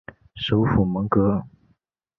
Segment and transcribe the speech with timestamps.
[0.33, 1.43] 首府蒙戈。